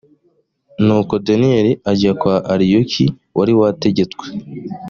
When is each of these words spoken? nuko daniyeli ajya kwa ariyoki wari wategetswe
nuko 0.85 1.13
daniyeli 1.25 1.71
ajya 1.91 2.11
kwa 2.19 2.35
ariyoki 2.53 3.05
wari 3.37 3.53
wategetswe 3.59 4.25